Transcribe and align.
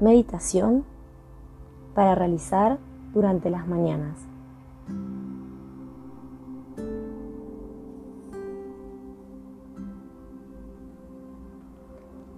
meditación 0.00 0.84
para 1.94 2.14
realizar 2.14 2.78
durante 3.12 3.50
las 3.50 3.66
mañanas. 3.66 4.18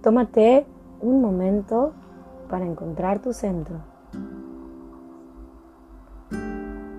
Tómate 0.01 0.65
un 1.01 1.21
momento 1.21 1.93
para 2.49 2.65
encontrar 2.65 3.19
tu 3.19 3.33
centro. 3.33 3.77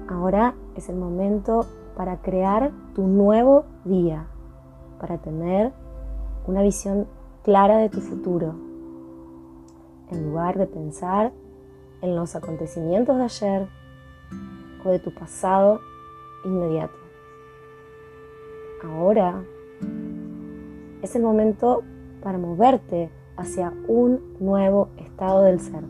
Ahora 0.08 0.54
es 0.74 0.88
el 0.88 0.96
momento 0.96 1.64
para 1.96 2.18
crear 2.18 2.70
tu 2.94 3.06
nuevo 3.06 3.64
día, 3.84 4.26
para 5.00 5.18
tener 5.18 5.72
una 6.46 6.62
visión 6.62 7.06
clara 7.44 7.78
de 7.78 7.88
tu 7.88 8.00
futuro, 8.00 8.67
en 10.10 10.24
lugar 10.24 10.58
de 10.58 10.66
pensar 10.66 11.32
en 12.02 12.16
los 12.16 12.36
acontecimientos 12.36 13.16
de 13.16 13.24
ayer 13.24 13.68
o 14.84 14.90
de 14.90 14.98
tu 14.98 15.12
pasado 15.12 15.80
inmediato. 16.44 16.94
Ahora 18.84 19.42
es 21.02 21.14
el 21.16 21.22
momento 21.22 21.82
para 22.22 22.38
moverte 22.38 23.10
hacia 23.36 23.72
un 23.86 24.36
nuevo 24.40 24.90
estado 24.96 25.42
del 25.42 25.60
ser. 25.60 25.84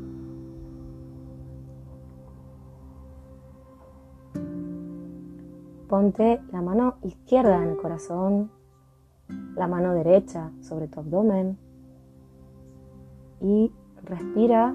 Ponte 5.88 6.40
la 6.52 6.60
mano 6.60 6.96
izquierda 7.02 7.62
en 7.62 7.70
el 7.70 7.76
corazón, 7.78 8.50
la 9.56 9.66
mano 9.66 9.94
derecha 9.94 10.50
sobre 10.60 10.86
tu 10.86 11.00
abdomen 11.00 11.58
y 13.40 13.72
respira 14.04 14.74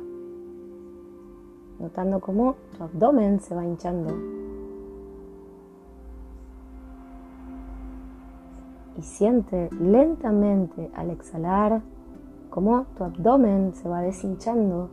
notando 1.80 2.20
cómo 2.20 2.56
tu 2.78 2.84
abdomen 2.84 3.40
se 3.40 3.56
va 3.56 3.66
hinchando. 3.66 4.14
Y 8.98 9.02
siente 9.02 9.70
lentamente 9.72 10.92
al 10.96 11.10
exhalar 11.10 11.82
cómo 12.50 12.86
tu 12.96 13.04
abdomen 13.04 13.74
se 13.74 13.90
va 13.90 14.02
deshinchando 14.02 14.90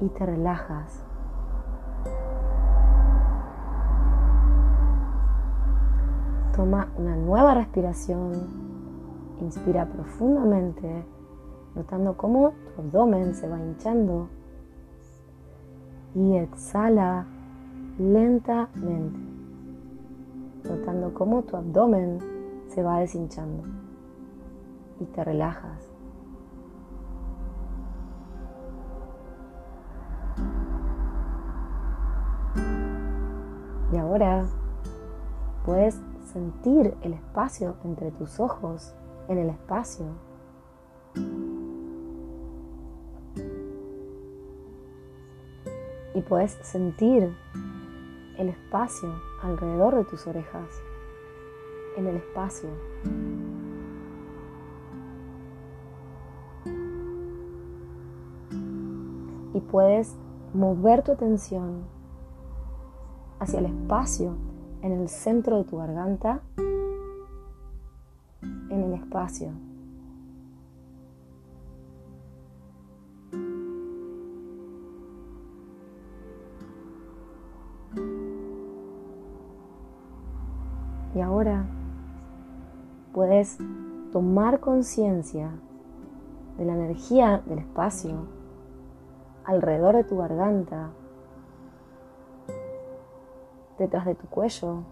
y 0.00 0.08
te 0.08 0.24
relajas. 0.24 1.04
Toma 6.54 6.88
una 6.96 7.16
nueva 7.16 7.54
respiración. 7.54 8.32
Inspira 9.40 9.86
profundamente, 9.86 11.04
notando 11.78 12.16
cómo 12.16 12.54
tu 12.74 12.82
abdomen 12.82 13.34
se 13.34 13.48
va 13.48 13.60
hinchando. 13.60 14.28
Y 16.14 16.36
exhala 16.36 17.26
lentamente, 17.98 19.18
notando 20.64 21.14
cómo 21.14 21.42
tu 21.42 21.56
abdomen 21.56 22.18
se 22.66 22.82
va 22.82 22.98
deshinchando. 22.98 23.62
Y 24.98 25.04
te 25.04 25.22
relajas. 25.22 25.88
Y 33.92 33.96
ahora 33.96 34.46
puedes 35.64 36.00
sentir 36.32 36.96
el 37.02 37.12
espacio 37.12 37.76
entre 37.84 38.10
tus 38.10 38.40
ojos, 38.40 38.94
en 39.28 39.38
el 39.38 39.50
espacio. 39.50 40.27
Y 46.18 46.20
puedes 46.20 46.58
sentir 46.62 47.32
el 48.38 48.48
espacio 48.48 49.08
alrededor 49.40 49.94
de 49.94 50.04
tus 50.04 50.26
orejas, 50.26 50.68
en 51.96 52.08
el 52.08 52.16
espacio. 52.16 52.68
Y 59.54 59.60
puedes 59.60 60.16
mover 60.54 61.04
tu 61.04 61.12
atención 61.12 61.84
hacia 63.38 63.60
el 63.60 63.66
espacio 63.66 64.34
en 64.82 64.90
el 64.90 65.08
centro 65.08 65.58
de 65.58 65.64
tu 65.70 65.76
garganta, 65.76 66.40
en 68.42 68.82
el 68.82 68.94
espacio. 68.94 69.52
Y 81.18 81.20
ahora 81.20 81.64
puedes 83.12 83.58
tomar 84.12 84.60
conciencia 84.60 85.50
de 86.56 86.64
la 86.64 86.74
energía 86.74 87.42
del 87.44 87.58
espacio 87.58 88.28
alrededor 89.44 89.96
de 89.96 90.04
tu 90.04 90.16
garganta 90.16 90.90
detrás 93.80 94.06
de 94.06 94.14
tu 94.14 94.28
cuello, 94.28 94.84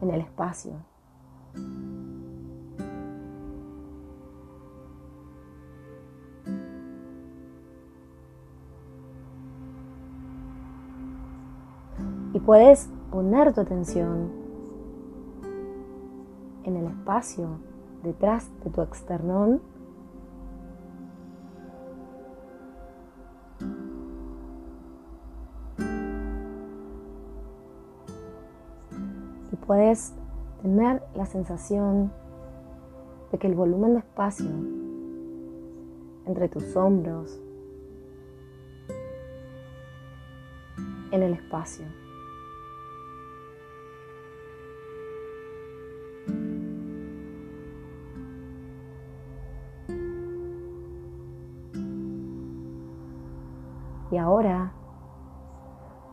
en 0.00 0.10
el 0.10 0.20
espacio. 0.20 0.74
Y 12.32 12.38
puedes 12.38 12.88
poner 13.10 13.52
tu 13.54 13.60
atención 13.60 14.30
en 16.64 16.76
el 16.76 16.86
espacio 16.86 17.48
detrás 18.02 18.48
de 18.64 18.70
tu 18.70 18.82
externón 18.82 19.60
puedes 29.68 30.14
tener 30.62 31.02
la 31.14 31.26
sensación 31.26 32.10
de 33.30 33.38
que 33.38 33.46
el 33.46 33.54
volumen 33.54 33.92
de 33.92 33.98
espacio 33.98 34.48
entre 36.24 36.48
tus 36.48 36.74
hombros, 36.74 37.38
en 41.10 41.22
el 41.22 41.34
espacio, 41.34 41.84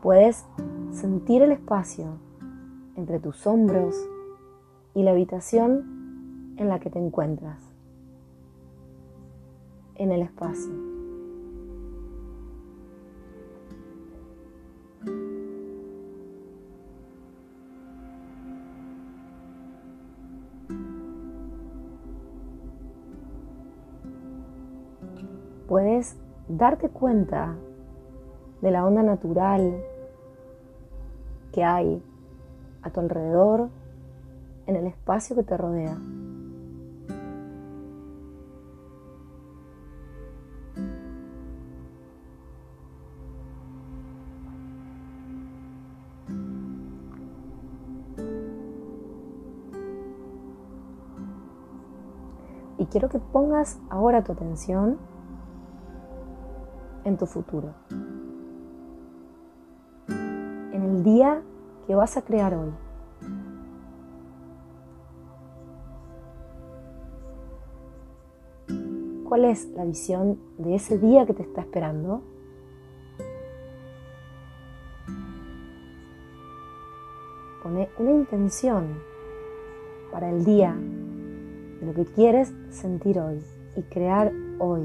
puedes 0.06 0.46
sentir 0.92 1.42
el 1.42 1.52
espacio 1.52 2.20
entre 2.96 3.20
tus 3.20 3.48
hombros 3.48 3.96
y 4.94 5.02
la 5.02 5.10
habitación 5.10 6.54
en 6.58 6.70
la 6.70 6.80
que 6.80 6.92
te 6.92 7.00
encuentras, 7.00 7.58
en 9.96 10.12
el 10.12 10.22
espacio. 10.22 10.72
Puedes 25.68 26.16
darte 26.48 26.90
cuenta 26.90 27.56
de 28.62 28.70
la 28.70 28.86
onda 28.86 29.02
natural 29.02 29.82
que 31.56 31.64
hay 31.64 32.04
a 32.82 32.90
tu 32.90 33.00
alrededor, 33.00 33.70
en 34.68 34.76
el 34.76 34.88
espacio 34.88 35.38
que 35.38 35.44
te 35.44 35.56
rodea. 35.56 35.98
Y 52.78 52.86
quiero 52.88 53.08
que 53.08 53.20
pongas 53.20 53.80
ahora 53.90 54.26
tu 54.26 54.34
atención 54.34 54.98
en 57.06 57.16
tu 57.16 57.26
futuro. 57.26 57.74
Que 61.96 61.98
vas 61.98 62.18
a 62.18 62.24
crear 62.24 62.54
hoy. 62.54 62.74
cuál 69.24 69.46
es 69.46 69.66
la 69.76 69.86
visión 69.86 70.38
de 70.58 70.76
ese 70.76 70.98
día 70.98 71.26
que 71.26 71.34
te 71.34 71.44
está 71.44 71.62
esperando. 71.62 72.22
Pone 77.64 77.90
una 77.98 78.12
intención 78.12 79.00
para 80.12 80.30
el 80.30 80.44
día 80.44 80.76
de 81.80 81.86
lo 81.86 81.94
que 81.94 82.06
quieres 82.06 82.54
sentir 82.72 83.20
hoy 83.20 83.42
y 83.78 83.82
crear 83.84 84.34
hoy. 84.60 84.84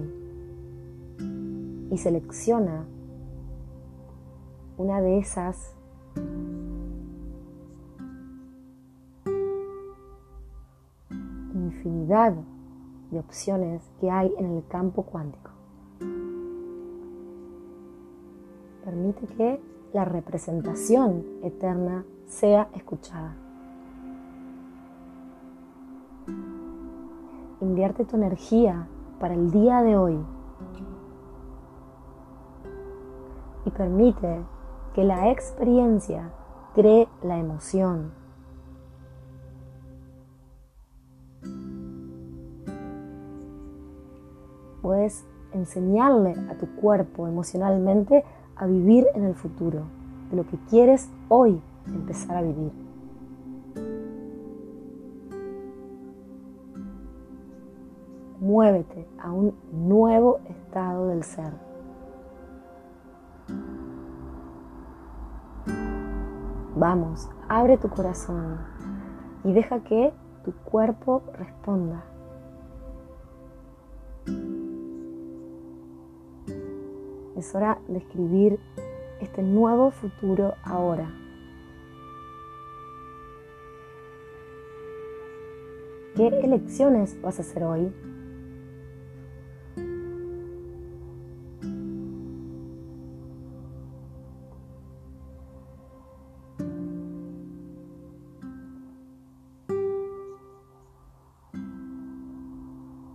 Y 1.90 1.98
selecciona 1.98 2.86
una 4.78 5.00
de 5.02 5.18
esas 5.18 5.74
de 12.10 13.20
opciones 13.20 13.88
que 14.00 14.10
hay 14.10 14.34
en 14.36 14.56
el 14.56 14.66
campo 14.66 15.04
cuántico. 15.04 15.50
Permite 18.84 19.28
que 19.28 19.60
la 19.92 20.04
representación 20.04 21.24
eterna 21.44 22.04
sea 22.26 22.68
escuchada. 22.74 23.36
Invierte 27.60 28.04
tu 28.04 28.16
energía 28.16 28.88
para 29.20 29.34
el 29.34 29.52
día 29.52 29.82
de 29.82 29.96
hoy 29.96 30.18
y 33.66 33.70
permite 33.70 34.40
que 34.94 35.04
la 35.04 35.30
experiencia 35.30 36.32
cree 36.74 37.06
la 37.22 37.38
emoción. 37.38 38.19
Enseñarle 45.52 46.34
a 46.50 46.54
tu 46.54 46.66
cuerpo 46.76 47.26
emocionalmente 47.26 48.24
a 48.56 48.66
vivir 48.66 49.06
en 49.14 49.24
el 49.24 49.34
futuro, 49.34 49.82
de 50.30 50.36
lo 50.36 50.46
que 50.46 50.58
quieres 50.68 51.08
hoy 51.28 51.60
empezar 51.86 52.36
a 52.36 52.42
vivir. 52.42 52.72
Muévete 58.40 59.06
a 59.18 59.32
un 59.32 59.54
nuevo 59.72 60.40
estado 60.48 61.08
del 61.08 61.24
ser. 61.24 61.52
Vamos, 66.76 67.28
abre 67.48 67.76
tu 67.76 67.90
corazón 67.90 68.58
y 69.44 69.52
deja 69.52 69.80
que 69.80 70.12
tu 70.44 70.52
cuerpo 70.64 71.22
responda. 71.34 72.02
Es 77.40 77.54
hora 77.54 77.78
de 77.88 77.96
escribir 77.96 78.60
este 79.18 79.42
nuevo 79.42 79.90
futuro 79.92 80.56
ahora. 80.62 81.10
¿Qué 86.14 86.26
elecciones 86.26 87.18
vas 87.22 87.38
a 87.38 87.40
hacer 87.40 87.64
hoy? 87.64 87.90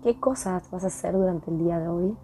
¿Qué 0.02 0.20
cosas 0.20 0.72
vas 0.72 0.84
a 0.84 0.88
hacer 0.88 1.14
durante 1.14 1.52
el 1.52 1.60
día 1.60 1.78
de 1.78 1.88
hoy? 1.90 2.18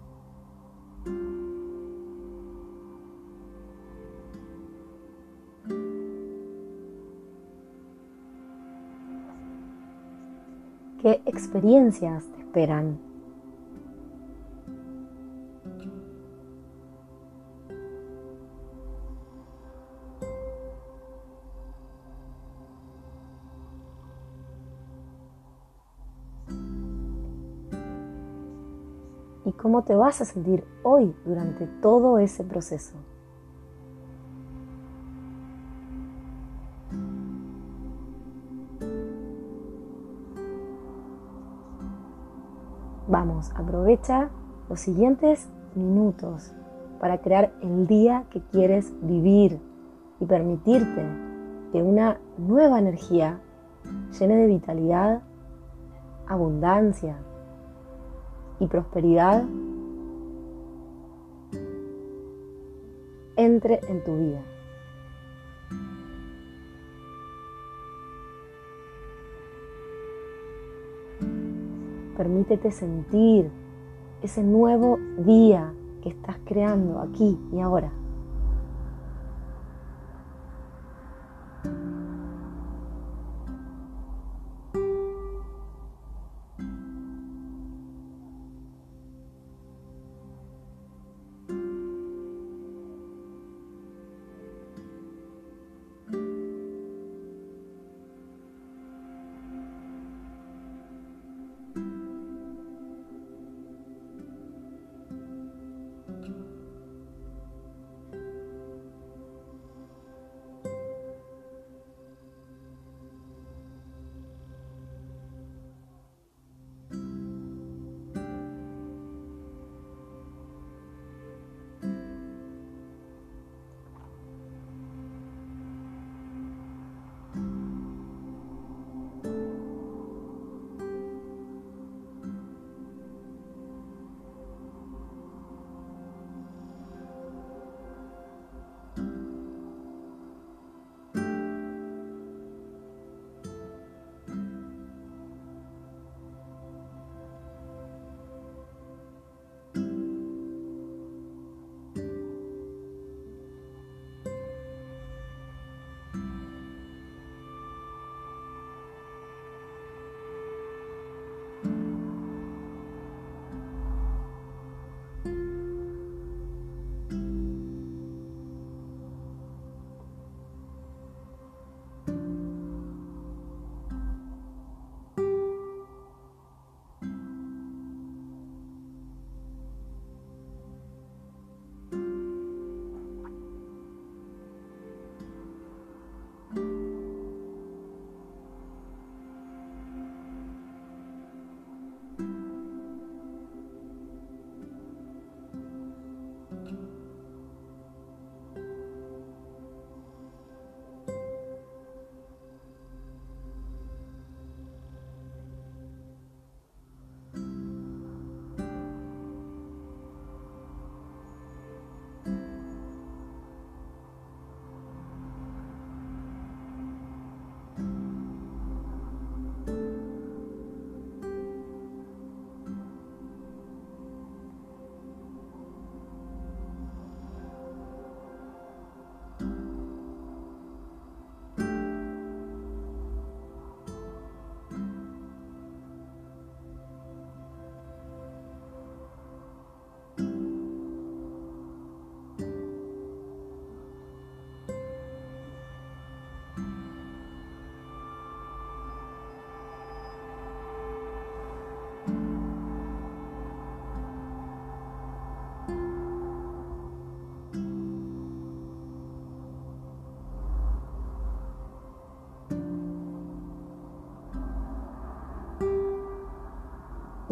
¿Qué 11.02 11.20
experiencias 11.26 12.24
te 12.30 12.38
esperan? 12.42 12.96
¿Y 29.44 29.50
cómo 29.54 29.82
te 29.82 29.96
vas 29.96 30.20
a 30.20 30.24
sentir 30.24 30.62
hoy 30.84 31.16
durante 31.24 31.66
todo 31.66 32.20
ese 32.20 32.44
proceso? 32.44 32.94
Vamos, 43.12 43.52
aprovecha 43.56 44.30
los 44.70 44.80
siguientes 44.80 45.46
minutos 45.74 46.54
para 46.98 47.18
crear 47.18 47.52
el 47.60 47.86
día 47.86 48.24
que 48.30 48.40
quieres 48.40 48.90
vivir 49.02 49.60
y 50.18 50.24
permitirte 50.24 51.04
que 51.72 51.82
una 51.82 52.16
nueva 52.38 52.78
energía 52.78 53.38
llene 54.18 54.36
de 54.36 54.46
vitalidad, 54.46 55.20
abundancia 56.26 57.18
y 58.60 58.66
prosperidad 58.66 59.44
entre 63.36 63.80
en 63.90 64.04
tu 64.04 64.16
vida. 64.16 64.40
Permítete 72.16 72.70
sentir 72.70 73.50
ese 74.22 74.42
nuevo 74.42 74.98
día 75.18 75.72
que 76.02 76.10
estás 76.10 76.36
creando 76.44 77.00
aquí 77.00 77.38
y 77.52 77.60
ahora. 77.60 77.90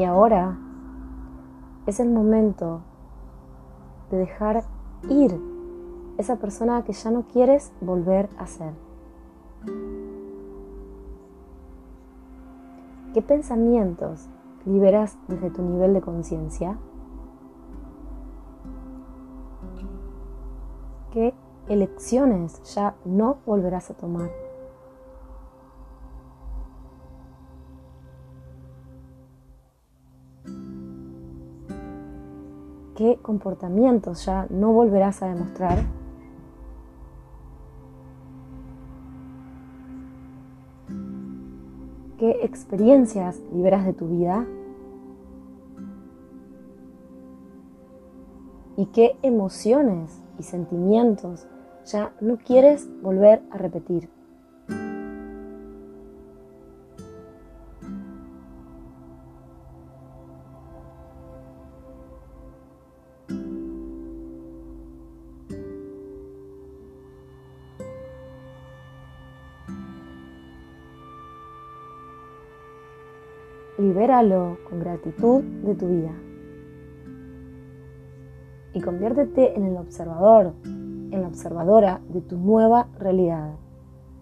Y 0.00 0.04
ahora 0.04 0.56
es 1.84 2.00
el 2.00 2.08
momento 2.08 2.80
de 4.10 4.16
dejar 4.16 4.64
ir 5.10 5.38
esa 6.16 6.36
persona 6.36 6.82
que 6.84 6.94
ya 6.94 7.10
no 7.10 7.24
quieres 7.24 7.70
volver 7.82 8.30
a 8.38 8.46
ser. 8.46 8.72
¿Qué 13.12 13.20
pensamientos 13.20 14.26
liberas 14.64 15.18
desde 15.28 15.50
tu 15.50 15.60
nivel 15.60 15.92
de 15.92 16.00
conciencia? 16.00 16.78
¿Qué 21.12 21.34
elecciones 21.68 22.62
ya 22.74 22.94
no 23.04 23.36
volverás 23.44 23.90
a 23.90 23.94
tomar? 23.98 24.30
¿Qué 33.00 33.16
comportamientos 33.22 34.26
ya 34.26 34.46
no 34.50 34.74
volverás 34.74 35.22
a 35.22 35.28
demostrar? 35.28 35.78
¿Qué 42.18 42.40
experiencias 42.42 43.40
liberas 43.54 43.86
de 43.86 43.94
tu 43.94 44.06
vida? 44.06 44.44
¿Y 48.76 48.84
qué 48.92 49.16
emociones 49.22 50.20
y 50.38 50.42
sentimientos 50.42 51.46
ya 51.86 52.12
no 52.20 52.36
quieres 52.36 52.86
volver 53.00 53.40
a 53.50 53.56
repetir? 53.56 54.10
Libéralo 74.10 74.58
con 74.68 74.80
gratitud 74.80 75.42
de 75.62 75.74
tu 75.76 75.86
vida. 75.86 76.12
Y 78.74 78.80
conviértete 78.80 79.56
en 79.56 79.64
el 79.66 79.76
observador, 79.76 80.52
en 80.64 81.22
la 81.22 81.28
observadora 81.28 82.00
de 82.08 82.20
tu 82.20 82.36
nueva 82.36 82.88
realidad, 82.98 83.54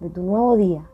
de 0.01 0.11
tu 0.11 0.23
nuevo 0.23 0.57
día, 0.59 0.85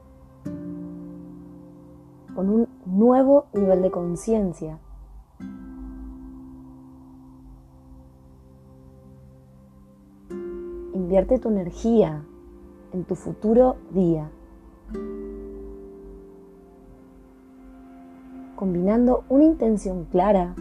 con 2.37 2.49
un 2.49 2.69
nuevo 2.87 3.47
nivel 3.53 3.83
de 3.83 3.91
conciencia. 3.91 4.79
Invierte 10.93 11.41
tu 11.41 11.49
energía 11.49 12.25
en 12.93 13.05
tu 13.05 13.17
futuro 13.17 13.77
día. 13.91 14.31
Combinando 18.57 19.25
una 19.29 19.45
intención 19.45 20.05
clara 20.05 20.55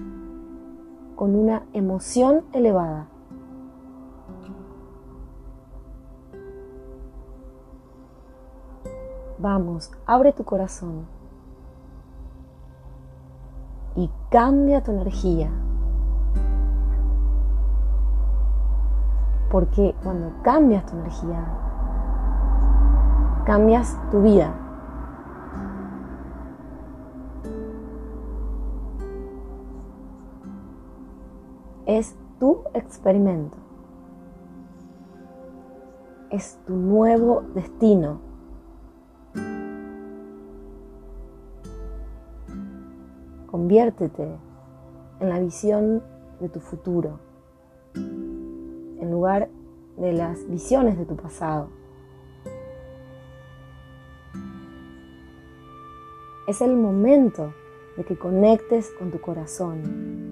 con 1.16 1.36
una 1.36 1.64
emoción 1.74 2.44
elevada. 2.54 3.08
Vamos, 9.38 9.92
abre 10.06 10.32
tu 10.32 10.44
corazón 10.44 11.06
y 13.96 14.10
cambia 14.30 14.82
tu 14.82 14.92
energía. 14.92 15.50
Porque 19.52 19.94
cuando 20.02 20.32
cambias 20.44 20.86
tu 20.86 20.98
energía, 20.98 21.46
cambias 23.46 24.00
tu 24.10 24.22
vida. 24.22 24.63
Experimento. 32.94 33.58
Es 36.30 36.60
tu 36.68 36.76
nuevo 36.76 37.42
destino. 37.56 38.20
Conviértete 43.48 44.38
en 45.20 45.30
la 45.30 45.40
visión 45.40 46.04
de 46.40 46.50
tu 46.50 46.60
futuro, 46.60 47.20
en 47.96 49.10
lugar 49.10 49.50
de 49.98 50.14
las 50.14 50.48
visiones 50.48 50.98
de 50.98 51.06
tu 51.06 51.16
pasado. 51.16 51.70
Es 56.48 56.62
el 56.62 56.76
momento 56.76 57.54
de 57.98 58.04
que 58.04 58.18
conectes 58.18 58.92
con 59.00 59.12
tu 59.12 59.20
corazón, 59.20 60.23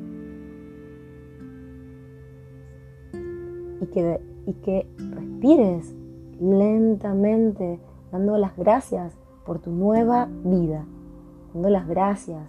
y 3.81 3.88
que, 3.88 4.21
y 4.45 4.53
que 4.53 4.88
respires 4.97 5.93
lentamente, 6.39 7.79
dando 8.11 8.38
las 8.38 8.55
gracias 8.55 9.13
por 9.45 9.59
tu 9.59 9.71
nueva 9.71 10.29
vida, 10.43 10.85
dando 11.53 11.69
las 11.69 11.88
gracias 11.88 12.47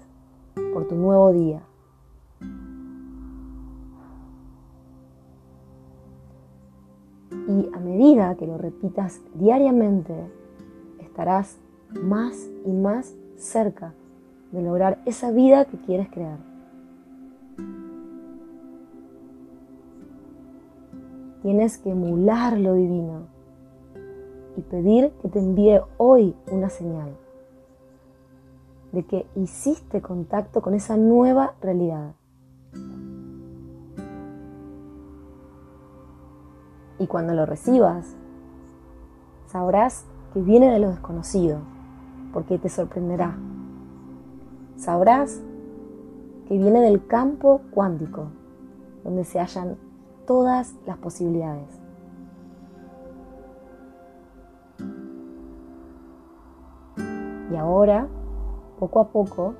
por 0.73 0.87
tu 0.87 0.95
nuevo 0.95 1.33
día. 1.33 1.62
Y 7.49 7.69
a 7.75 7.81
medida 7.81 8.37
que 8.37 8.47
lo 8.47 8.57
repitas 8.57 9.21
diariamente, 9.35 10.15
estarás 11.01 11.59
más 11.91 12.49
y 12.65 12.73
más 12.73 13.15
cerca 13.37 13.95
de 14.53 14.62
lograr 14.62 15.03
esa 15.07 15.31
vida 15.31 15.65
que 15.65 15.79
quieres 15.79 16.09
crear. 16.11 16.52
Tienes 21.43 21.77
que 21.79 21.91
emular 21.91 22.57
lo 22.57 22.75
divino 22.75 23.27
y 24.57 24.63
pedir 24.63 25.11
que 25.21 25.29
te 25.29 25.41
envíe 25.41 25.81
hoy 25.99 26.37
una 26.51 26.71
señal 26.71 27.17
de 28.93 29.05
que 29.05 29.27
hiciste 29.35 30.01
contacto 30.01 30.63
con 30.63 30.75
esa 30.75 30.97
nueva 30.97 31.55
realidad. 31.61 32.15
Y 36.99 37.07
cuando 37.09 37.35
lo 37.35 37.45
recibas, 37.47 38.15
sabrás 39.47 40.05
que 40.33 40.41
viene 40.41 40.71
de 40.71 40.79
lo 40.79 40.91
desconocido, 40.91 41.59
porque 42.33 42.59
te 42.59 42.69
sorprenderá. 42.69 43.37
Sabrás 44.77 45.41
que 46.47 46.57
viene 46.57 46.81
del 46.81 47.05
campo 47.07 47.63
cuántico, 47.73 48.29
donde 49.03 49.25
se 49.25 49.41
hallan 49.41 49.77
todas 50.26 50.75
las 50.87 50.99
posibilidades. 50.99 51.81
Y 57.50 57.57
ahora, 57.57 58.09
poco 58.79 59.00
a 59.00 59.09
poco, 59.09 59.55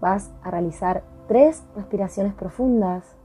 vas 0.00 0.32
a 0.42 0.50
realizar 0.50 1.04
tres 1.28 1.62
respiraciones 1.76 2.34
profundas 2.34 3.16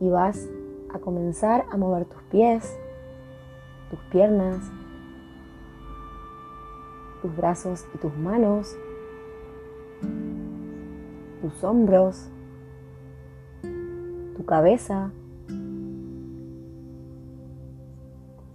y 0.00 0.08
vas 0.08 0.48
a 0.94 0.98
comenzar 0.98 1.66
a 1.70 1.76
mover 1.76 2.06
tus 2.06 2.22
pies, 2.24 2.78
tus 3.90 3.98
piernas, 4.10 4.70
tus 7.20 7.36
brazos 7.36 7.86
y 7.94 7.98
tus 7.98 8.16
manos, 8.16 8.76
tus 11.42 11.64
hombros, 11.64 12.30
cabeza. 14.48 15.12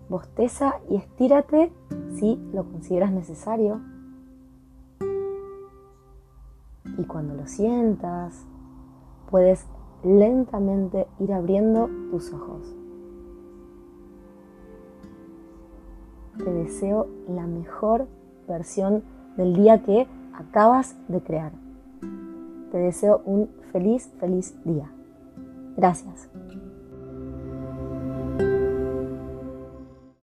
Bosteza 0.10 0.80
y 0.90 0.96
estírate 0.96 1.72
si 2.16 2.36
lo 2.52 2.66
consideras 2.66 3.12
necesario. 3.12 3.80
Y 6.98 7.04
cuando 7.06 7.36
lo 7.36 7.48
sientas, 7.48 8.46
puedes 9.30 9.66
lentamente 10.04 11.08
ir 11.20 11.32
abriendo 11.32 11.90
tus 12.10 12.34
ojos. 12.34 12.76
Te 16.38 16.52
deseo 16.52 17.08
la 17.30 17.46
mejor 17.46 18.08
versión 18.48 19.04
del 19.38 19.56
día 19.56 19.84
que 19.84 20.08
acabas 20.34 20.96
de 21.08 21.22
crear. 21.22 21.52
Te 22.72 22.80
deseo 22.80 23.22
un 23.26 23.50
feliz, 23.72 24.12
feliz 24.20 24.56
día. 24.66 24.92
Gracias. 25.75 26.30